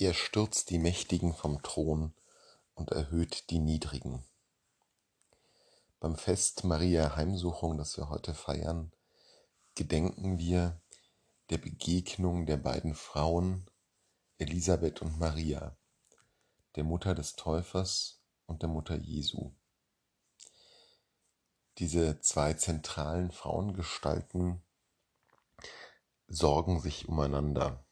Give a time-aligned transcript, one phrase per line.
[0.00, 2.14] Er stürzt die Mächtigen vom Thron
[2.72, 4.24] und erhöht die Niedrigen.
[6.00, 8.92] Beim Fest Maria Heimsuchung, das wir heute feiern,
[9.74, 10.80] gedenken wir
[11.50, 13.66] der Begegnung der beiden Frauen
[14.38, 15.76] Elisabeth und Maria,
[16.76, 19.52] der Mutter des Täufers und der Mutter Jesu.
[21.76, 24.62] Diese zwei zentralen Frauengestalten
[26.26, 27.84] sorgen sich umeinander.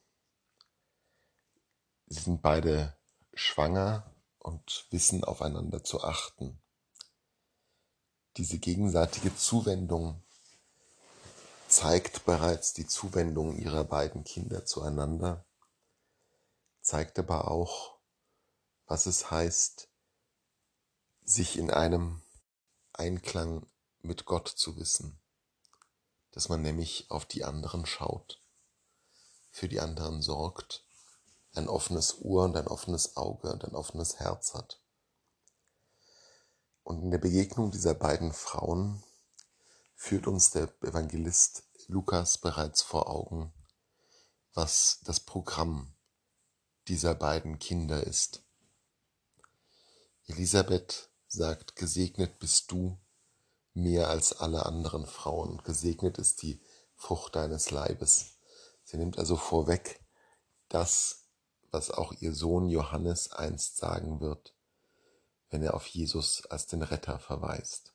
[2.11, 2.96] Sie sind beide
[3.34, 6.59] schwanger und wissen aufeinander zu achten.
[8.38, 10.23] Diese gegenseitige Zuwendung
[11.68, 15.45] zeigt bereits die Zuwendung ihrer beiden Kinder zueinander,
[16.80, 17.98] zeigt aber auch,
[18.87, 19.90] was es heißt,
[21.24, 22.23] sich in einem
[22.95, 23.66] Einklang
[24.01, 25.20] mit Gott zu wissen,
[26.30, 28.40] dass man nämlich auf die anderen schaut,
[29.51, 30.88] für die anderen sorgt
[31.58, 34.80] ein offenes Ohr und ein offenes Auge und ein offenes Herz hat.
[36.84, 39.02] Und in der Begegnung dieser beiden Frauen
[39.95, 43.52] führt uns der Evangelist Lukas bereits vor Augen,
[44.54, 45.92] was das Programm
[46.87, 48.43] dieser beiden Kinder ist.
[50.26, 52.98] Elisabeth sagt, gesegnet bist du
[53.74, 56.60] mehr als alle anderen Frauen und gesegnet ist die
[56.95, 58.38] Frucht deines Leibes.
[58.84, 60.00] Sie nimmt also vorweg,
[60.68, 61.27] dass
[61.71, 64.55] was auch ihr Sohn Johannes einst sagen wird,
[65.50, 67.94] wenn er auf Jesus als den Retter verweist.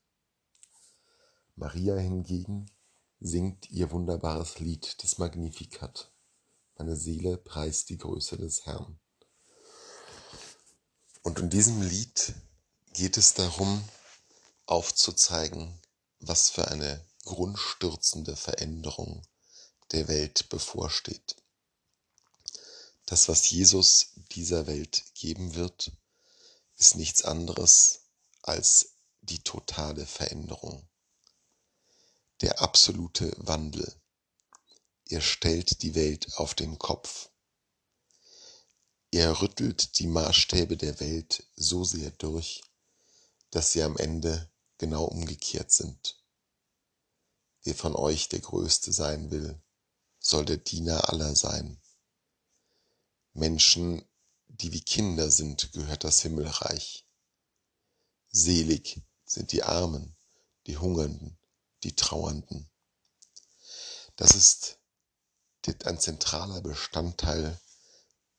[1.55, 2.71] Maria hingegen
[3.19, 6.11] singt ihr wunderbares Lied des Magnificat.
[6.77, 8.99] Meine Seele preist die Größe des Herrn.
[11.21, 12.33] Und in diesem Lied
[12.93, 13.83] geht es darum,
[14.65, 15.79] aufzuzeigen,
[16.19, 19.21] was für eine grundstürzende Veränderung
[19.91, 21.35] der Welt bevorsteht.
[23.05, 25.91] Das, was Jesus dieser Welt geben wird,
[26.77, 28.01] ist nichts anderes
[28.41, 30.87] als die totale Veränderung,
[32.41, 33.93] der absolute Wandel.
[35.09, 37.29] Er stellt die Welt auf den Kopf.
[39.11, 42.63] Er rüttelt die Maßstäbe der Welt so sehr durch,
[43.51, 46.19] dass sie am Ende genau umgekehrt sind.
[47.63, 49.61] Wer von euch der Größte sein will,
[50.19, 51.79] soll der Diener aller sein.
[53.33, 54.07] Menschen,
[54.47, 57.05] die wie Kinder sind, gehört das Himmelreich.
[58.29, 60.15] Selig sind die Armen,
[60.67, 61.37] die Hungernden,
[61.83, 62.69] die Trauernden.
[64.15, 64.79] Das ist
[65.85, 67.59] ein zentraler Bestandteil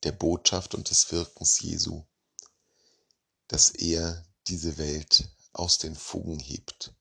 [0.05, 2.05] der Botschaft und des Wirkens Jesu,
[3.49, 6.95] dass er diese Welt aus den Fugen hebt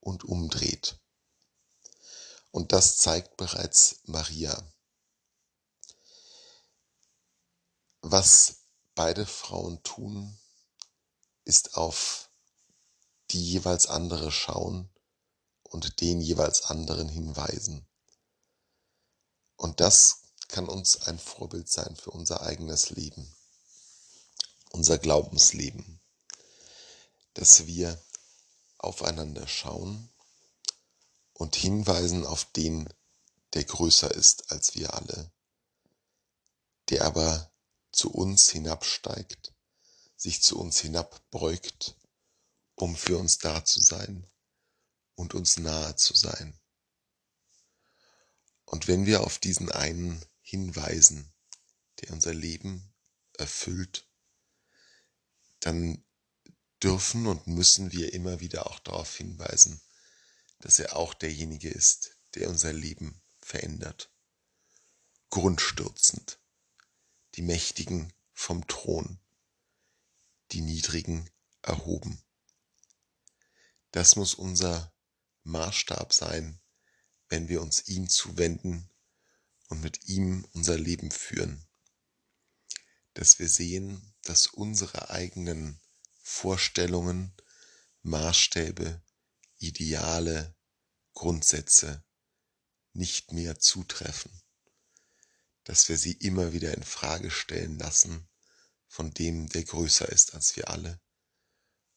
[0.00, 0.98] und umdreht.
[2.50, 4.66] Und das zeigt bereits Maria.
[8.08, 8.58] Was
[8.94, 10.38] beide Frauen tun,
[11.42, 12.30] ist auf
[13.32, 14.88] die jeweils andere schauen
[15.64, 17.84] und den jeweils anderen hinweisen.
[19.56, 23.34] Und das kann uns ein Vorbild sein für unser eigenes Leben,
[24.70, 26.00] unser Glaubensleben,
[27.34, 28.00] dass wir
[28.78, 30.08] aufeinander schauen
[31.32, 32.88] und hinweisen auf den,
[33.54, 35.32] der größer ist als wir alle,
[36.88, 37.50] der aber
[37.96, 39.54] zu uns hinabsteigt,
[40.16, 41.96] sich zu uns hinabbeugt,
[42.74, 44.26] um für uns da zu sein
[45.14, 46.58] und uns nahe zu sein.
[48.66, 51.32] Und wenn wir auf diesen einen hinweisen,
[52.00, 52.94] der unser Leben
[53.38, 54.06] erfüllt,
[55.60, 56.04] dann
[56.82, 59.80] dürfen und müssen wir immer wieder auch darauf hinweisen,
[60.60, 64.10] dass er auch derjenige ist, der unser Leben verändert.
[65.30, 66.38] Grundstürzend
[67.36, 69.20] die Mächtigen vom Thron,
[70.52, 71.30] die Niedrigen
[71.60, 72.22] erhoben.
[73.90, 74.94] Das muss unser
[75.42, 76.60] Maßstab sein,
[77.28, 78.90] wenn wir uns ihm zuwenden
[79.68, 81.66] und mit ihm unser Leben führen.
[83.12, 85.80] Dass wir sehen, dass unsere eigenen
[86.22, 87.34] Vorstellungen,
[88.02, 89.02] Maßstäbe,
[89.58, 90.54] Ideale,
[91.12, 92.04] Grundsätze
[92.92, 94.42] nicht mehr zutreffen
[95.66, 98.28] dass wir sie immer wieder in Frage stellen lassen
[98.86, 101.00] von dem, der größer ist als wir alle,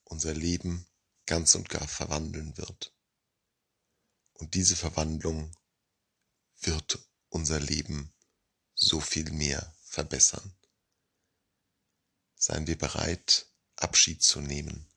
[0.03, 0.87] unser Leben
[1.27, 2.95] ganz und gar verwandeln wird.
[4.33, 5.55] Und diese Verwandlung
[6.61, 6.97] wird
[7.29, 8.11] unser Leben
[8.73, 10.51] so viel mehr verbessern.
[12.35, 13.45] Seien wir bereit,
[13.75, 14.87] Abschied zu nehmen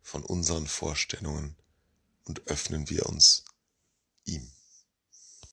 [0.00, 1.56] von unseren Vorstellungen
[2.22, 3.44] und öffnen wir uns
[4.24, 4.48] ihm.